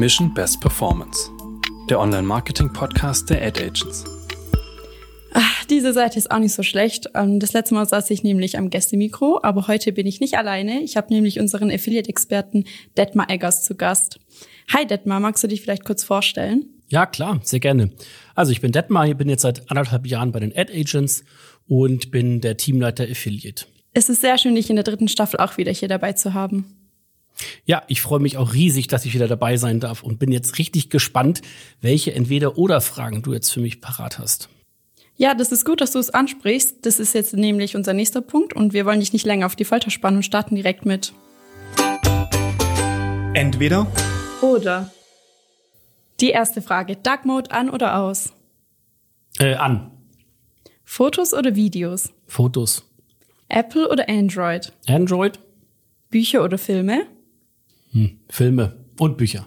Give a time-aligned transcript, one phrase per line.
[0.00, 1.30] Mission Best Performance,
[1.90, 4.06] der Online-Marketing-Podcast der Ad Agents.
[5.34, 7.10] Ach, diese Seite ist auch nicht so schlecht.
[7.14, 10.80] Ähm, das letzte Mal saß ich nämlich am Gästemikro, aber heute bin ich nicht alleine.
[10.80, 12.64] Ich habe nämlich unseren Affiliate-Experten
[12.96, 14.18] Detmar Eggers zu Gast.
[14.72, 16.64] Hi Detmar, magst du dich vielleicht kurz vorstellen?
[16.88, 17.90] Ja, klar, sehr gerne.
[18.34, 21.24] Also ich bin Detmar, ich bin jetzt seit anderthalb Jahren bei den Ad Agents
[21.68, 23.66] und bin der Teamleiter Affiliate.
[23.92, 26.79] Es ist sehr schön, dich in der dritten Staffel auch wieder hier dabei zu haben.
[27.64, 30.58] Ja, ich freue mich auch riesig, dass ich wieder dabei sein darf und bin jetzt
[30.58, 31.42] richtig gespannt,
[31.80, 34.48] welche Entweder-Oder-Fragen du jetzt für mich parat hast.
[35.16, 36.86] Ja, das ist gut, dass du es ansprichst.
[36.86, 39.66] Das ist jetzt nämlich unser nächster Punkt und wir wollen dich nicht länger auf die
[39.66, 41.12] Folter spannen und starten direkt mit.
[43.34, 43.86] Entweder
[44.40, 44.90] oder.
[46.20, 46.96] Die erste Frage.
[46.96, 48.32] Dark Mode an oder aus?
[49.38, 49.90] Äh, an.
[50.84, 52.10] Fotos oder Videos?
[52.26, 52.84] Fotos.
[53.48, 54.72] Apple oder Android?
[54.88, 55.38] Android.
[56.10, 57.06] Bücher oder Filme?
[57.92, 59.46] Hm, Filme und Bücher.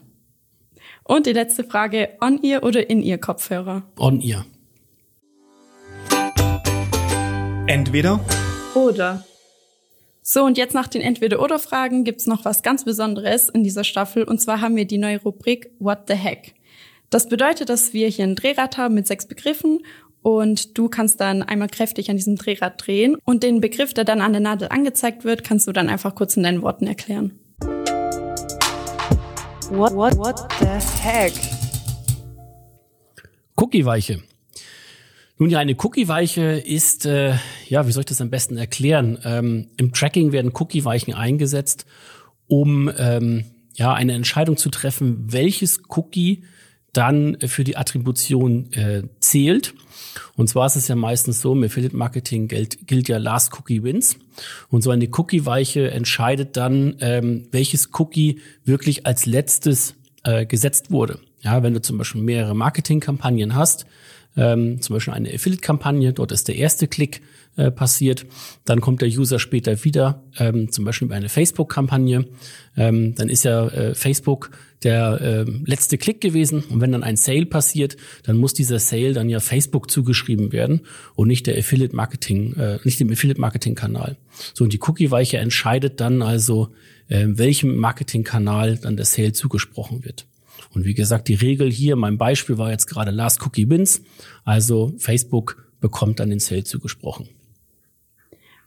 [1.04, 3.84] Und die letzte Frage, On-Ear oder In-Ear-Kopfhörer?
[3.98, 4.46] On-Ear.
[7.68, 8.20] Entweder
[8.76, 9.26] oder.
[10.22, 14.24] So, und jetzt nach den Entweder-Oder-Fragen gibt's noch was ganz Besonderes in dieser Staffel.
[14.24, 16.56] Und zwar haben wir die neue Rubrik What the Heck.
[17.10, 19.86] Das bedeutet, dass wir hier ein Drehrad haben mit sechs Begriffen
[20.22, 24.22] und du kannst dann einmal kräftig an diesem Drehrad drehen und den Begriff, der dann
[24.22, 27.40] an der Nadel angezeigt wird, kannst du dann einfach kurz in deinen Worten erklären.
[29.74, 30.68] What, what, what the
[31.02, 31.34] heck?
[33.56, 34.22] Cookie-Weiche.
[35.40, 37.34] Nun ja, eine Cookie-Weiche ist, äh,
[37.68, 39.18] ja, wie soll ich das am besten erklären?
[39.24, 41.88] Ähm, Im Tracking werden Cookie-Weichen eingesetzt,
[42.46, 46.44] um ähm, ja eine Entscheidung zu treffen, welches Cookie
[46.94, 49.74] dann für die Attribution äh, zählt.
[50.36, 53.84] Und zwar ist es ja meistens so, im Affiliate Marketing gilt, gilt ja Last Cookie
[53.84, 54.18] Wins.
[54.70, 61.20] Und so eine Cookie-Weiche entscheidet dann, ähm, welches Cookie wirklich als letztes äh, gesetzt wurde.
[61.42, 63.86] Ja, wenn du zum Beispiel mehrere Marketingkampagnen hast,
[64.36, 67.22] ähm, zum Beispiel eine Affiliate-Kampagne, dort ist der erste Klick
[67.56, 68.26] äh, passiert,
[68.66, 72.26] dann kommt der User später wieder, ähm, zum Beispiel bei einer Facebook-Kampagne,
[72.76, 74.52] ähm, dann ist ja äh, Facebook
[74.84, 79.14] der äh, letzte Klick gewesen und wenn dann ein Sale passiert, dann muss dieser Sale
[79.14, 80.82] dann ja Facebook zugeschrieben werden
[81.16, 84.18] und nicht der Affiliate Marketing, äh, nicht dem Affiliate Marketing Kanal.
[84.54, 86.70] So und die Cookie Weiche entscheidet dann also,
[87.08, 90.26] äh, welchem Marketing Kanal dann der Sale zugesprochen wird.
[90.74, 94.02] Und wie gesagt, die Regel hier, mein Beispiel war jetzt gerade Last Cookie Wins,
[94.44, 97.30] also Facebook bekommt dann den Sale zugesprochen.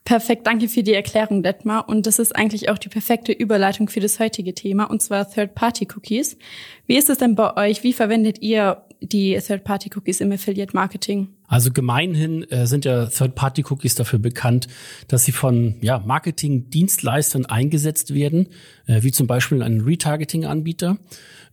[0.04, 1.88] Perfekt, danke für die Erklärung, Detmar.
[1.88, 6.38] Und das ist eigentlich auch die perfekte Überleitung für das heutige Thema, und zwar Third-Party-Cookies.
[6.86, 7.82] Wie ist es denn bei euch?
[7.82, 11.35] Wie verwendet ihr die Third-Party-Cookies im Affiliate-Marketing?
[11.48, 14.68] Also gemeinhin äh, sind ja Third-Party-Cookies dafür bekannt,
[15.08, 18.48] dass sie von ja, Marketing-Dienstleistern eingesetzt werden,
[18.86, 20.98] äh, wie zum Beispiel einen Retargeting-Anbieter,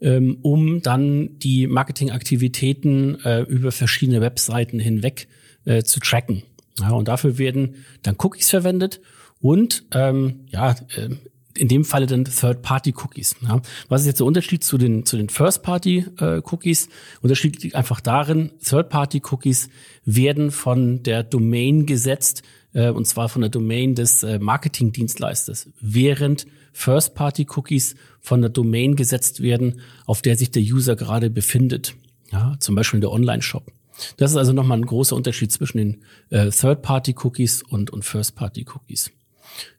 [0.02, 5.28] ähm, um dann die Marketingaktivitäten äh, über verschiedene Webseiten hinweg
[5.66, 6.44] äh, zu tracken.
[6.80, 9.00] Ja, und dafür werden dann Cookies verwendet
[9.40, 11.10] und ähm, ja, äh,
[11.58, 13.36] in dem Falle dann Third-Party-Cookies.
[13.42, 13.62] Ja.
[13.90, 16.90] Was ist jetzt der Unterschied zu den, zu den First-Party-Cookies?
[17.22, 19.70] Unterschied liegt einfach darin, Third-Party-Cookies
[20.06, 22.44] werden von der Domain gesetzt,
[22.74, 29.42] äh, und zwar von der Domain des äh, Marketing-Dienstleisters, während First-Party-Cookies von der Domain gesetzt
[29.42, 31.96] werden, auf der sich der User gerade befindet.
[32.32, 33.72] Ja, zum Beispiel in der Online-Shop.
[34.18, 39.12] Das ist also nochmal ein großer Unterschied zwischen den äh, Third-Party-Cookies und, und First-Party-Cookies.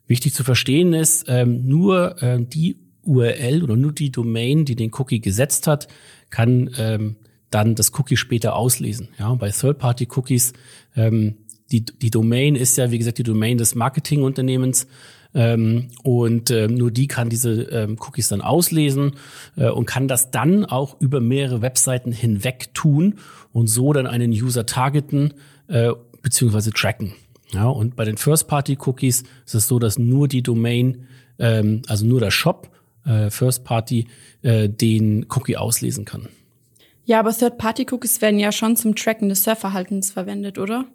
[0.07, 4.91] Wichtig zu verstehen ist, ähm, nur äh, die URL oder nur die Domain, die den
[4.93, 5.87] Cookie gesetzt hat,
[6.29, 7.15] kann ähm,
[7.49, 9.09] dann das Cookie später auslesen.
[9.17, 10.53] Ja, bei Third-Party-Cookies,
[10.95, 11.37] ähm,
[11.71, 14.87] die, die Domain ist ja, wie gesagt, die Domain des Marketingunternehmens
[15.33, 19.13] ähm, und äh, nur die kann diese ähm, Cookies dann auslesen
[19.57, 23.15] äh, und kann das dann auch über mehrere Webseiten hinweg tun
[23.51, 25.33] und so dann einen User targeten
[25.67, 25.91] äh,
[26.21, 27.13] beziehungsweise tracken.
[27.55, 31.07] Ja, und bei den First-Party-Cookies ist es so, dass nur die Domain,
[31.39, 32.69] ähm, also nur der Shop
[33.05, 34.07] äh, First-Party,
[34.41, 36.27] äh, den Cookie auslesen kann.
[37.05, 40.85] Ja, aber Third-Party-Cookies werden ja schon zum Tracken des Surfverhaltens verwendet, oder?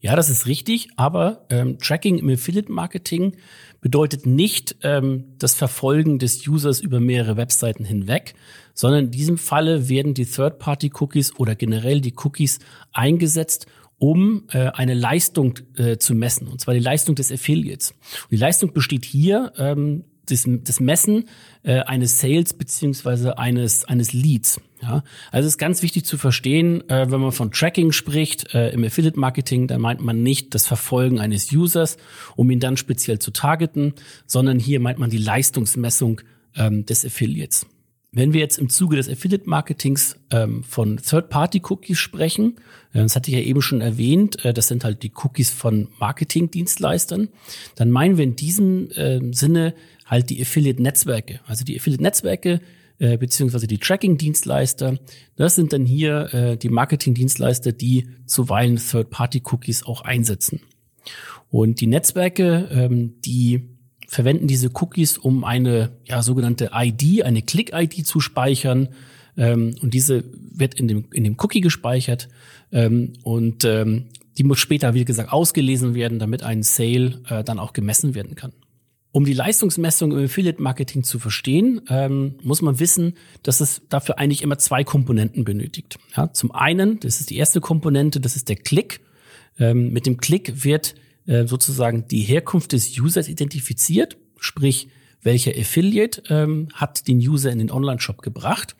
[0.00, 3.36] Ja, das ist richtig, aber ähm, Tracking im Affiliate-Marketing
[3.80, 8.34] bedeutet nicht ähm, das Verfolgen des Users über mehrere Webseiten hinweg,
[8.72, 12.60] sondern in diesem Falle werden die Third-Party-Cookies oder generell die Cookies
[12.92, 13.66] eingesetzt,
[14.04, 17.92] um äh, eine Leistung äh, zu messen, und zwar die Leistung des Affiliates.
[18.24, 21.24] Und die Leistung besteht hier ähm, das, das Messen
[21.62, 24.60] äh, eines Sales beziehungsweise eines eines Leads.
[24.82, 28.68] Ja, also es ist ganz wichtig zu verstehen, äh, wenn man von Tracking spricht äh,
[28.72, 31.96] im Affiliate Marketing, dann meint man nicht das Verfolgen eines Users,
[32.36, 33.94] um ihn dann speziell zu targeten,
[34.26, 36.20] sondern hier meint man die Leistungsmessung
[36.56, 37.66] ähm, des Affiliates.
[38.14, 42.56] Wenn wir jetzt im Zuge des Affiliate-Marketings ähm, von Third-Party-Cookies sprechen,
[42.92, 45.88] äh, das hatte ich ja eben schon erwähnt, äh, das sind halt die Cookies von
[45.98, 47.28] Marketing-Dienstleistern,
[47.74, 49.74] dann meinen wir in diesem äh, Sinne
[50.06, 51.40] halt die Affiliate-Netzwerke.
[51.46, 52.60] Also die Affiliate-Netzwerke
[53.00, 54.98] äh, beziehungsweise die Tracking-Dienstleister,
[55.34, 60.60] das sind dann hier äh, die Marketing-Dienstleister, die zuweilen Third-Party-Cookies auch einsetzen.
[61.50, 63.73] Und die Netzwerke, ähm, die
[64.08, 68.88] verwenden diese Cookies, um eine ja, sogenannte ID, eine Click-ID zu speichern.
[69.36, 72.28] Ähm, und diese wird in dem, in dem Cookie gespeichert.
[72.72, 74.06] Ähm, und ähm,
[74.38, 78.34] die muss später, wie gesagt, ausgelesen werden, damit ein Sale äh, dann auch gemessen werden
[78.34, 78.52] kann.
[79.12, 83.14] Um die Leistungsmessung im Affiliate-Marketing zu verstehen, ähm, muss man wissen,
[83.44, 85.98] dass es dafür eigentlich immer zwei Komponenten benötigt.
[86.16, 89.02] Ja, zum einen, das ist die erste Komponente, das ist der Klick.
[89.56, 90.96] Ähm, mit dem Klick wird
[91.26, 94.88] äh, sozusagen die Herkunft des Users identifiziert, sprich
[95.22, 98.76] welcher Affiliate ähm, hat den User in den Online-Shop gebracht,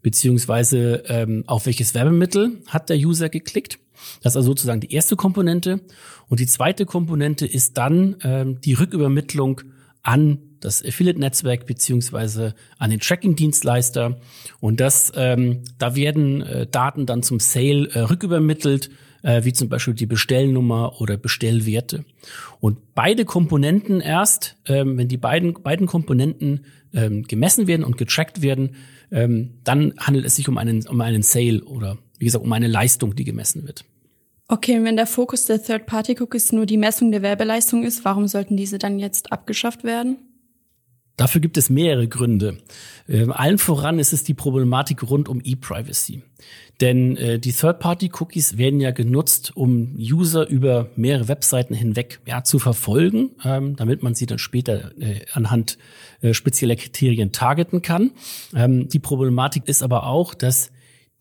[0.00, 3.78] beziehungsweise ähm, auf welches Werbemittel hat der User geklickt.
[4.22, 5.80] Das ist also sozusagen die erste Komponente.
[6.28, 9.62] Und die zweite Komponente ist dann ähm, die Rückübermittlung
[10.02, 14.20] an das Affiliate-Netzwerk beziehungsweise an den Tracking-Dienstleister.
[14.60, 18.90] Und das, ähm, da werden äh, Daten dann zum Sale äh, rückübermittelt
[19.22, 22.04] äh, wie zum Beispiel die Bestellnummer oder Bestellwerte.
[22.60, 28.42] Und beide Komponenten erst, ähm, wenn die beiden, beiden Komponenten ähm, gemessen werden und getrackt
[28.42, 28.76] werden,
[29.10, 32.68] ähm, dann handelt es sich um einen, um einen Sale oder wie gesagt um eine
[32.68, 33.84] Leistung, die gemessen wird.
[34.48, 38.78] Okay, wenn der Fokus der Third-Party-Cookies nur die Messung der Werbeleistung ist, warum sollten diese
[38.78, 40.16] dann jetzt abgeschafft werden?
[41.18, 42.58] Dafür gibt es mehrere Gründe.
[43.08, 46.22] Ähm, allen voran ist es die Problematik rund um E-Privacy.
[46.80, 52.60] Denn äh, die Third-Party-Cookies werden ja genutzt, um User über mehrere Webseiten hinweg ja, zu
[52.60, 55.76] verfolgen, ähm, damit man sie dann später äh, anhand
[56.20, 58.12] äh, spezieller Kriterien targeten kann.
[58.54, 60.70] Ähm, die Problematik ist aber auch, dass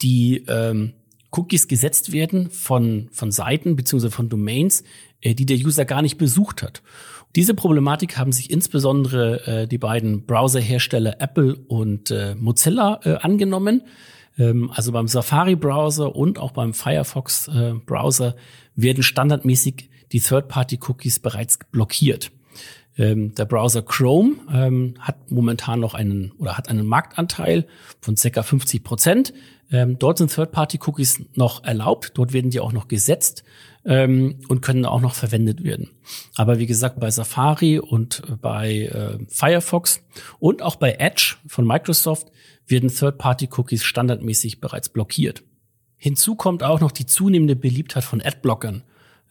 [0.03, 0.93] die ähm,
[1.31, 4.83] Cookies gesetzt werden von, von Seiten beziehungsweise von Domains,
[5.21, 6.83] äh, die der User gar nicht besucht hat.
[7.35, 13.83] Diese Problematik haben sich insbesondere äh, die beiden Browserhersteller Apple und äh, Mozilla äh, angenommen.
[14.37, 18.35] Ähm, also beim Safari-Browser und auch beim Firefox-Browser
[18.75, 22.31] werden standardmäßig die Third-Party-Cookies bereits blockiert.
[22.97, 27.67] Ähm, der Browser Chrome ähm, hat momentan noch einen oder hat einen Marktanteil
[28.01, 28.41] von ca.
[28.41, 29.33] 50 Prozent.
[29.71, 33.43] Ähm, dort sind Third-Party-Cookies noch erlaubt, dort werden die auch noch gesetzt
[33.87, 35.89] ähm, und können auch noch verwendet werden.
[36.35, 40.03] Aber wie gesagt, bei Safari und bei äh, Firefox
[40.39, 42.27] und auch bei Edge von Microsoft
[42.67, 45.43] werden Third-Party-Cookies standardmäßig bereits blockiert.
[45.95, 48.83] Hinzu kommt auch noch die zunehmende Beliebtheit von Adblockern.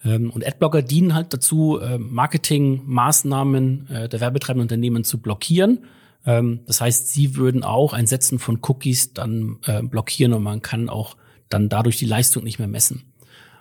[0.04, 5.84] Ähm, und Adblocker dienen halt dazu, äh, Marketingmaßnahmen äh, der werbetreibenden Unternehmen zu blockieren.
[6.24, 10.62] Ähm, das heißt, sie würden auch ein Setzen von Cookies dann äh, blockieren und man
[10.62, 11.16] kann auch
[11.50, 13.04] dann dadurch die Leistung nicht mehr messen.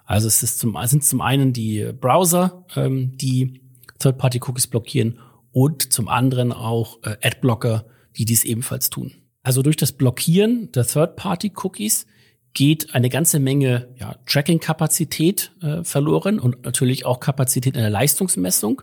[0.06, 3.62] Also es ist zum, sind zum einen die Browser, ähm, die
[4.00, 5.20] Third-Party-Cookies blockieren
[5.52, 7.86] und zum anderen auch Adblocker,
[8.18, 9.14] die dies ebenfalls tun.
[9.42, 12.08] Also durch das Blockieren der Third-Party-Cookies
[12.56, 18.82] geht eine ganze Menge ja, Tracking-Kapazität äh, verloren und natürlich auch Kapazität in der Leistungsmessung.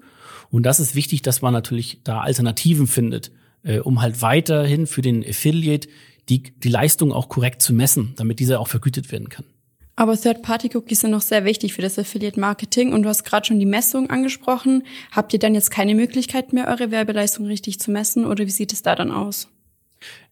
[0.50, 3.32] Und das ist wichtig, dass man natürlich da Alternativen findet,
[3.64, 5.88] äh, um halt weiterhin für den Affiliate
[6.28, 9.46] die, die Leistung auch korrekt zu messen, damit dieser auch vergütet werden kann.
[9.94, 13.66] Aber Third-Party-Cookies sind noch sehr wichtig für das Affiliate-Marketing und du hast gerade schon die
[13.66, 14.84] Messung angesprochen.
[15.10, 18.72] Habt ihr dann jetzt keine Möglichkeit mehr, eure Werbeleistung richtig zu messen oder wie sieht
[18.72, 19.48] es da dann aus?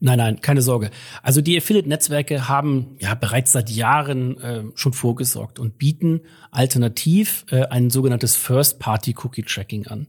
[0.00, 0.90] Nein, nein, keine Sorge.
[1.22, 7.66] Also die Affiliate-Netzwerke haben ja bereits seit Jahren äh, schon vorgesorgt und bieten alternativ äh,
[7.66, 10.08] ein sogenanntes First-Party-Cookie-Tracking an.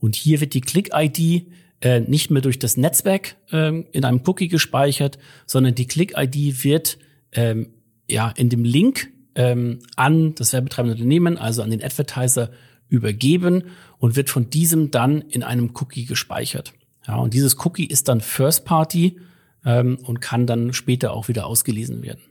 [0.00, 1.46] Und hier wird die Click-ID
[1.80, 6.98] äh, nicht mehr durch das Netzwerk äh, in einem Cookie gespeichert, sondern die Click-ID wird
[7.32, 7.68] ähm,
[8.08, 12.50] ja in dem Link ähm, an das werbetreibende Unternehmen, also an den Advertiser,
[12.88, 13.64] übergeben
[13.98, 16.72] und wird von diesem dann in einem Cookie gespeichert.
[17.06, 19.18] Ja, und dieses Cookie ist dann First Party
[19.64, 22.22] ähm, und kann dann später auch wieder ausgelesen werden.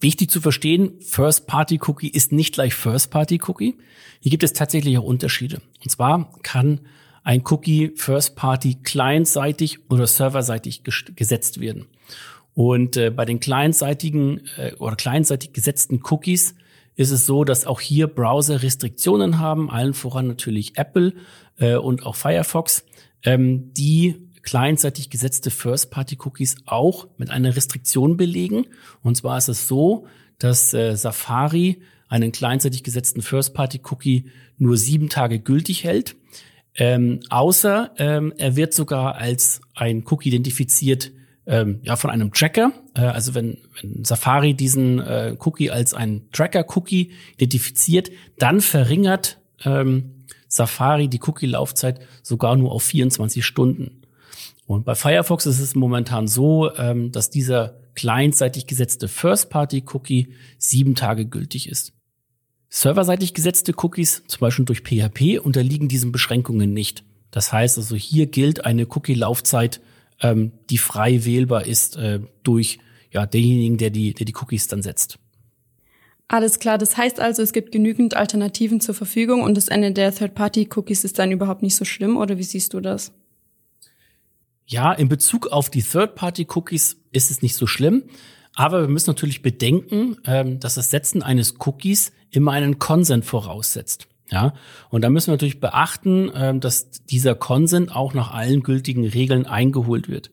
[0.00, 3.76] Wichtig zu verstehen, First Party Cookie ist nicht gleich First Party Cookie.
[4.20, 5.60] Hier gibt es tatsächlich auch Unterschiede.
[5.82, 6.80] Und zwar kann
[7.22, 11.86] ein Cookie First Party clientseitig oder serverseitig gesetzt werden.
[12.54, 16.54] Und äh, bei den clientseitigen äh, oder clientseitig gesetzten Cookies
[16.96, 21.14] ist es so, dass auch hier Browser Restriktionen haben, allen voran natürlich Apple
[21.58, 22.84] äh, und auch Firefox
[23.22, 28.66] ähm, die clientseitig gesetzte First-Party-Cookies auch mit einer Restriktion belegen.
[29.02, 30.06] Und zwar ist es so,
[30.38, 36.16] dass äh, Safari einen clientseitig gesetzten First-Party-Cookie nur sieben Tage gültig hält.
[36.74, 41.12] Ähm, außer ähm, er wird sogar als ein Cookie identifiziert,
[41.46, 42.72] ähm, ja von einem Tracker.
[42.94, 50.24] Äh, also wenn, wenn Safari diesen äh, Cookie als ein Tracker-Cookie identifiziert, dann verringert ähm,
[50.48, 54.02] Safari die Cookie-Laufzeit sogar nur auf 24 Stunden.
[54.66, 61.26] Und bei Firefox ist es momentan so, ähm, dass dieser clientseitig gesetzte First-Party-Cookie sieben Tage
[61.26, 61.92] gültig ist.
[62.68, 67.02] Serverseitig gesetzte Cookies, zum Beispiel durch PHP, unterliegen diesen Beschränkungen nicht.
[67.32, 69.80] Das heißt also, hier gilt eine Cookie-Laufzeit,
[70.20, 72.78] ähm, die frei wählbar ist äh, durch
[73.10, 75.18] ja, denjenigen, der die, der die Cookies dann setzt.
[76.28, 80.14] Alles klar, das heißt also, es gibt genügend Alternativen zur Verfügung und das Ende der
[80.14, 83.12] Third-Party-Cookies ist dann überhaupt nicht so schlimm, oder wie siehst du das?
[84.64, 88.04] Ja, in Bezug auf die Third-Party-Cookies ist es nicht so schlimm,
[88.54, 94.06] aber wir müssen natürlich bedenken, ähm, dass das Setzen eines Cookies immer einen Consent voraussetzt.
[94.32, 94.54] Ja,
[94.90, 99.44] und da müssen wir natürlich beachten, ähm, dass dieser Consent auch nach allen gültigen Regeln
[99.44, 100.30] eingeholt wird.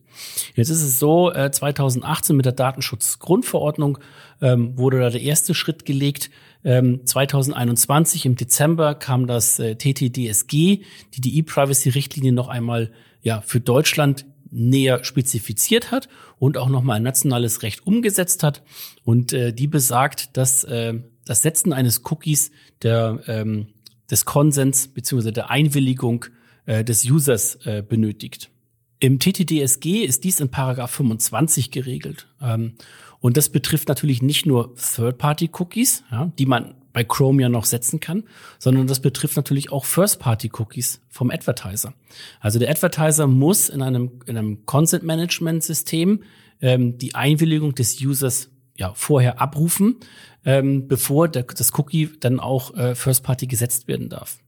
[0.54, 3.98] Jetzt ist es so, 2018 äh, mit der Datenschutzgrundverordnung
[4.40, 6.30] ähm, wurde da der erste Schritt gelegt.
[6.64, 10.82] 2021 ähm, im Dezember kam das äh, TTDSG,
[11.14, 12.90] die die E-Privacy-Richtlinie noch einmal
[13.22, 18.62] ja für Deutschland näher spezifiziert hat und auch nochmal ein nationales Recht umgesetzt hat.
[19.04, 20.66] Und äh, die besagt, dass
[21.28, 22.50] das Setzen eines Cookies
[22.82, 23.68] der ähm,
[24.10, 25.32] des Konsens bzw.
[25.32, 26.26] der Einwilligung
[26.66, 28.50] äh, des Users äh, benötigt.
[29.00, 32.26] Im TTDSG ist dies in Paragraph 25 geregelt.
[32.40, 32.74] Ähm,
[33.20, 38.00] und das betrifft natürlich nicht nur Third-Party-Cookies, ja, die man bei Chrome ja noch setzen
[38.00, 38.24] kann,
[38.58, 41.94] sondern das betrifft natürlich auch First-Party-Cookies vom Advertiser.
[42.40, 46.22] Also der Advertiser muss in einem, in einem Consent-Management-System
[46.60, 49.96] ähm, die Einwilligung des Users ja, vorher abrufen,
[50.44, 54.38] ähm, bevor der, das Cookie dann auch äh, First Party gesetzt werden darf.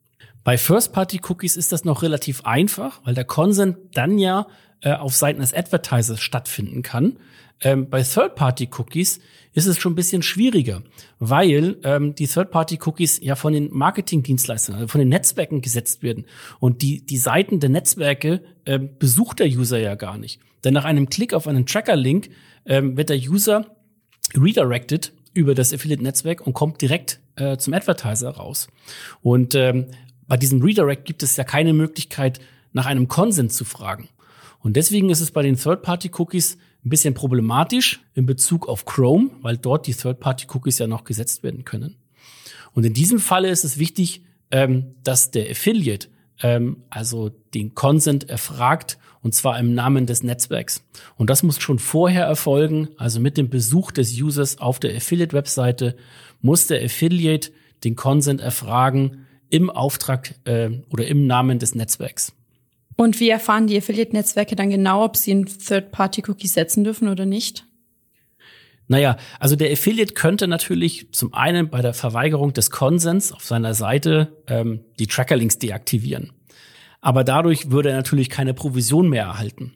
[0.45, 4.47] Bei First Party Cookies ist das noch relativ einfach, weil der Consent dann ja
[4.81, 7.19] äh, auf Seiten des Advertisers stattfinden kann.
[7.61, 9.21] Ähm, bei Third Party Cookies
[9.53, 10.83] ist es schon ein bisschen schwieriger,
[11.19, 16.03] weil ähm, die Third Party Cookies ja von den Marketingdienstleistern, also von den Netzwerken gesetzt
[16.03, 16.25] werden
[16.59, 20.41] und die die Seiten der Netzwerke äh, besucht der User ja gar nicht.
[20.65, 22.31] Denn nach einem Klick auf einen Tracker Link
[22.65, 23.67] ähm, wird der User
[24.37, 28.69] redirected über das Affiliate-Netzwerk und kommt direkt äh, zum Advertiser raus.
[29.23, 29.87] Und ähm,
[30.27, 32.41] bei diesem Redirect gibt es ja keine Möglichkeit,
[32.73, 34.09] nach einem Consent zu fragen.
[34.61, 39.57] Und deswegen ist es bei den Third-Party-Cookies ein bisschen problematisch in Bezug auf Chrome, weil
[39.57, 41.97] dort die Third-Party-Cookies ja noch gesetzt werden können.
[42.73, 46.09] Und in diesem Falle ist es wichtig, ähm, dass der Affiliate
[46.43, 50.83] ähm, also den Consent erfragt und zwar im Namen des Netzwerks.
[51.17, 55.97] Und das muss schon vorher erfolgen, also mit dem Besuch des Users auf der Affiliate-Webseite
[56.41, 57.51] muss der Affiliate
[57.85, 62.33] den Consent erfragen im Auftrag äh, oder im Namen des Netzwerks.
[62.97, 67.67] Und wie erfahren die Affiliate-Netzwerke dann genau, ob sie einen Third-Party-Cookie setzen dürfen oder nicht?
[68.91, 73.73] Naja, also der Affiliate könnte natürlich zum einen bei der Verweigerung des Konsens auf seiner
[73.73, 76.33] Seite ähm, die Trackerlinks deaktivieren.
[77.01, 79.75] Aber dadurch würde er natürlich keine Provision mehr erhalten.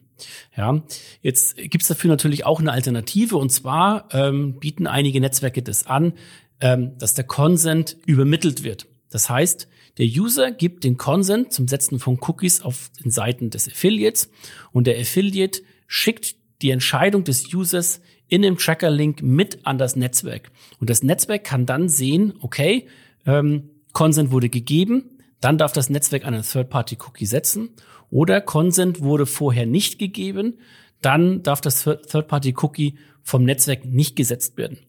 [0.57, 0.83] Ja,
[1.21, 6.11] jetzt gibt's dafür natürlich auch eine Alternative und zwar ähm, bieten einige Netzwerke das an,
[6.59, 8.85] ähm, dass der Consent übermittelt wird.
[9.09, 13.69] Das heißt, der User gibt den Consent zum Setzen von Cookies auf den Seiten des
[13.69, 14.29] Affiliates
[14.73, 20.51] und der Affiliate schickt die Entscheidung des Users in dem Tracker-Link mit an das Netzwerk.
[20.79, 22.87] Und das Netzwerk kann dann sehen, okay,
[23.25, 27.69] ähm, Consent wurde gegeben, dann darf das Netzwerk einen Third-Party-Cookie setzen.
[28.09, 30.59] Oder Consent wurde vorher nicht gegeben,
[31.01, 34.79] dann darf das Third-Party-Cookie vom Netzwerk nicht gesetzt werden.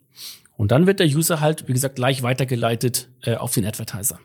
[0.57, 4.19] Und dann wird der User halt, wie gesagt, gleich weitergeleitet äh, auf den Advertiser.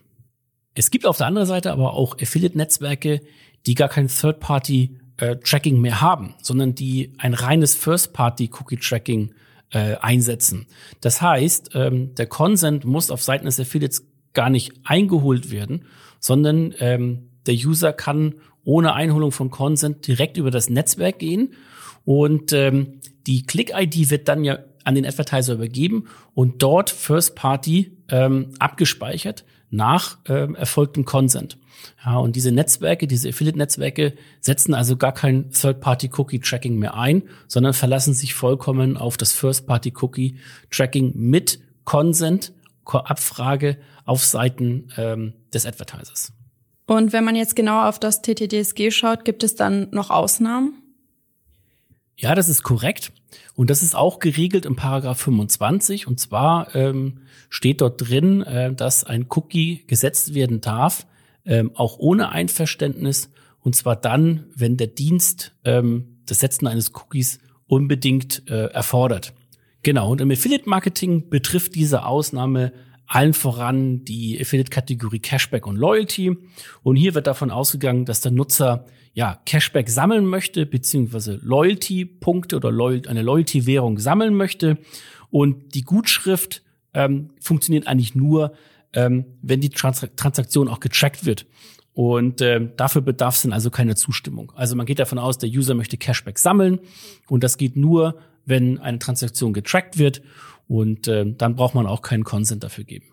[0.74, 3.22] Es gibt auf der anderen Seite aber auch Affiliate-Netzwerke,
[3.66, 9.34] die gar kein Third-Party äh, Tracking mehr haben, sondern die ein reines First-Party-Cookie-Tracking
[9.70, 10.66] äh, einsetzen.
[11.00, 15.86] Das heißt, ähm, der Consent muss auf Seiten des Affiliates gar nicht eingeholt werden,
[16.20, 21.54] sondern ähm, der User kann ohne Einholung von Consent direkt über das Netzwerk gehen
[22.04, 27.98] und ähm, die Click-ID wird dann ja an den Advertiser übergeben und dort First Party
[28.10, 31.58] ähm, abgespeichert nach ähm, erfolgtem Consent.
[32.06, 38.14] Ja, und diese Netzwerke, diese Affiliate-Netzwerke setzen also gar kein Third-Party-Cookie-Tracking mehr ein, sondern verlassen
[38.14, 42.54] sich vollkommen auf das First-Party-Cookie-Tracking mit Consent,
[42.86, 46.34] Abfrage auf Seiten ähm, des Advertisers.
[46.88, 50.82] Und wenn man jetzt genauer auf das TTDSG schaut, gibt es dann noch Ausnahmen?
[52.18, 53.12] Ja, das ist korrekt.
[53.56, 56.08] Und das ist auch geregelt im Paragraph 25.
[56.08, 61.08] Und zwar ähm, steht dort drin, äh, dass ein Cookie gesetzt werden darf,
[61.46, 63.32] ähm, auch ohne Einverständnis.
[63.60, 69.34] Und zwar dann, wenn der Dienst ähm, das Setzen eines Cookies unbedingt äh, erfordert.
[69.84, 72.72] Genau, und im Affiliate-Marketing betrifft diese Ausnahme
[73.08, 76.38] allen voran die Affiliate-Kategorie Cashback und Loyalty.
[76.82, 82.72] Und hier wird davon ausgegangen, dass der Nutzer ja Cashback sammeln möchte, beziehungsweise Loyalty-Punkte oder
[82.72, 84.78] Loy eine Loyalty-Währung sammeln möchte.
[85.30, 88.54] Und die Gutschrift ähm, funktioniert eigentlich nur,
[88.94, 91.46] ähm, wenn die Trans Transaktion auch getrackt wird.
[91.94, 94.54] Und äh, dafür bedarf es dann also keine Zustimmung.
[94.56, 96.80] Also man geht davon aus, der User möchte Cashback sammeln
[97.28, 100.22] und das geht nur, wenn eine Transaktion getrackt wird
[100.68, 103.08] und äh, dann braucht man auch keinen Consent dafür geben.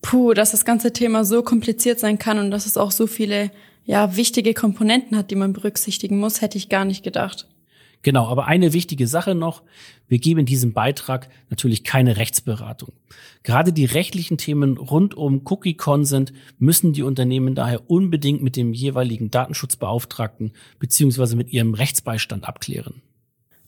[0.00, 3.50] Puh, dass das ganze Thema so kompliziert sein kann und dass es auch so viele
[3.84, 7.46] ja, wichtige Komponenten hat, die man berücksichtigen muss, hätte ich gar nicht gedacht.
[8.02, 9.62] Genau, aber eine wichtige Sache noch.
[10.08, 12.92] Wir geben in diesem Beitrag natürlich keine Rechtsberatung.
[13.44, 18.72] Gerade die rechtlichen Themen rund um Cookie Consent müssen die Unternehmen daher unbedingt mit dem
[18.72, 23.02] jeweiligen Datenschutzbeauftragten beziehungsweise mit ihrem Rechtsbeistand abklären.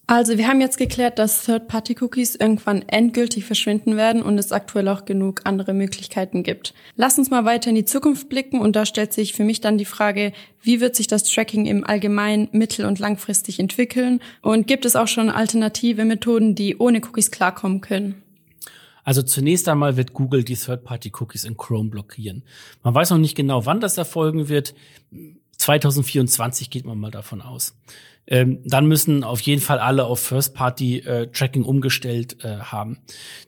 [0.07, 5.07] Also wir haben jetzt geklärt, dass Third-Party-Cookies irgendwann endgültig verschwinden werden und es aktuell auch
[5.07, 6.75] genug andere Möglichkeiten gibt.
[6.95, 9.79] Lass uns mal weiter in die Zukunft blicken und da stellt sich für mich dann
[9.79, 14.85] die Frage, wie wird sich das Tracking im Allgemeinen mittel- und langfristig entwickeln und gibt
[14.85, 18.23] es auch schon alternative Methoden, die ohne Cookies klarkommen können?
[19.05, 22.43] Also zunächst einmal wird Google die Third-Party-Cookies in Chrome blockieren.
[22.83, 24.75] Man weiß noch nicht genau, wann das erfolgen wird.
[25.57, 27.75] 2024 geht man mal davon aus
[28.27, 32.99] ähm, dann müssen auf jeden Fall alle auf First-Party-Tracking äh, umgestellt äh, haben.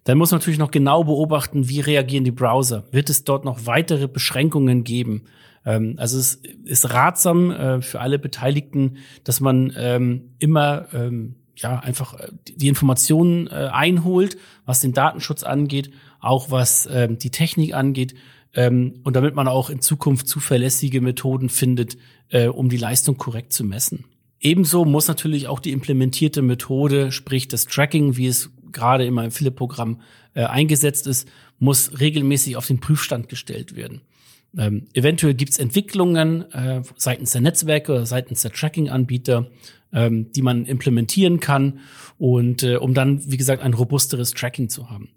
[0.04, 2.84] Dann muss man natürlich noch genau beobachten, wie reagieren die Browser.
[2.90, 5.24] Wird es dort noch weitere Beschränkungen geben?
[5.64, 11.78] Ähm, also es ist ratsam äh, für alle Beteiligten, dass man ähm, immer ähm, ja
[11.78, 15.90] einfach äh, die Informationen äh, einholt, was den Datenschutz angeht,
[16.20, 18.14] auch was ähm, die Technik angeht.
[18.54, 21.96] Ähm, und damit man auch in Zukunft zuverlässige Methoden findet,
[22.28, 24.04] äh, um die Leistung korrekt zu messen.
[24.40, 29.30] Ebenso muss natürlich auch die implementierte Methode, sprich das Tracking, wie es gerade in meinem
[29.30, 30.00] Philipp-Programm
[30.34, 34.02] äh, eingesetzt ist, muss regelmäßig auf den Prüfstand gestellt werden.
[34.56, 39.50] Ähm, eventuell gibt es Entwicklungen äh, seitens der Netzwerke oder seitens der Tracking-Anbieter,
[39.92, 41.80] ähm, die man implementieren kann
[42.18, 45.10] und äh, um dann, wie gesagt, ein robusteres Tracking zu haben.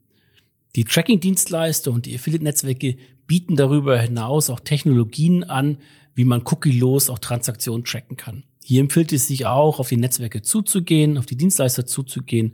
[0.76, 5.78] Die Tracking-Dienstleister und die Affiliate-Netzwerke bieten darüber hinaus auch Technologien an,
[6.16, 8.44] wie man cookie-los auch Transaktionen tracken kann.
[8.70, 12.54] Hier empfiehlt es sich auch, auf die Netzwerke zuzugehen, auf die Dienstleister zuzugehen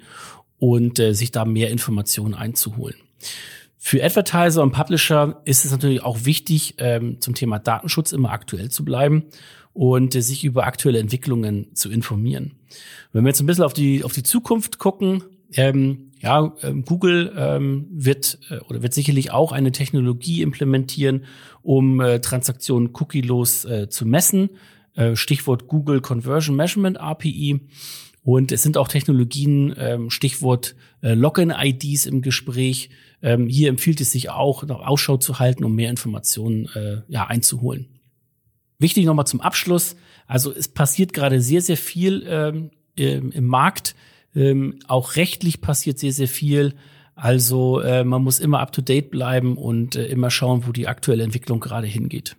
[0.57, 2.95] und äh, sich da mehr Informationen einzuholen.
[3.77, 8.71] Für Advertiser und Publisher ist es natürlich auch wichtig, ähm, zum Thema Datenschutz immer aktuell
[8.71, 9.25] zu bleiben
[9.73, 12.53] und äh, sich über aktuelle Entwicklungen zu informieren.
[13.11, 17.33] Wenn wir jetzt ein bisschen auf die, auf die Zukunft gucken, ähm, ja, ähm, Google
[17.35, 21.25] ähm, wird äh, oder wird sicherlich auch eine Technologie implementieren,
[21.61, 24.51] um äh, Transaktionen cookielos äh, zu messen.
[24.95, 27.61] Äh, Stichwort Google Conversion Measurement API.
[28.23, 32.89] Und es sind auch Technologien, ähm, Stichwort äh, Login-IDs im Gespräch.
[33.21, 37.27] Ähm, hier empfiehlt es sich auch, noch Ausschau zu halten, um mehr Informationen äh, ja,
[37.27, 37.87] einzuholen.
[38.79, 39.95] Wichtig nochmal zum Abschluss.
[40.25, 43.95] Also es passiert gerade sehr, sehr viel ähm, im Markt.
[44.35, 46.73] Ähm, auch rechtlich passiert sehr, sehr viel.
[47.15, 51.59] Also äh, man muss immer up-to-date bleiben und äh, immer schauen, wo die aktuelle Entwicklung
[51.59, 52.35] gerade hingeht.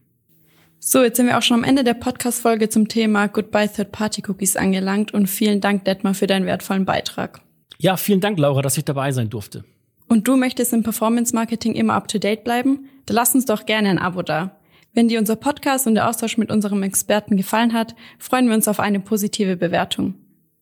[0.79, 5.12] So, jetzt sind wir auch schon am Ende der Podcast-Folge zum Thema Goodbye Third-Party-Cookies angelangt
[5.15, 7.41] und vielen Dank, Detmar, für deinen wertvollen Beitrag.
[7.79, 9.65] Ja, vielen Dank, Laura, dass ich dabei sein durfte.
[10.09, 12.89] Und du möchtest im Performance-Marketing immer up-to-date bleiben?
[13.07, 14.61] Dann lass uns doch gerne ein Abo da.
[14.95, 18.69] Wenn dir unser Podcast und der Austausch mit unserem Experten gefallen hat, freuen wir uns
[18.69, 20.15] auf eine positive Bewertung.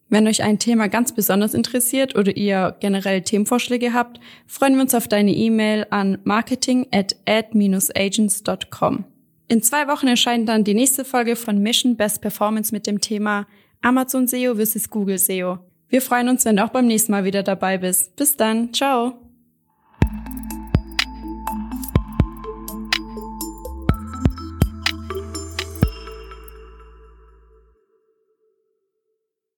[0.09, 4.95] Wenn euch ein Thema ganz besonders interessiert oder ihr generell Themenvorschläge habt, freuen wir uns
[4.95, 9.05] auf deine E-Mail an marketing at ad-agents.com.
[9.55, 13.47] In zwei Wochen erscheint dann die nächste Folge von Mission Best Performance mit dem Thema
[13.83, 14.91] Amazon SEO vs.
[14.91, 15.61] Google SEO.
[15.89, 18.17] Wir freuen uns, wenn du auch beim nächsten Mal wieder dabei bist.
[18.17, 18.75] Bis dann.
[18.75, 19.24] Ciao.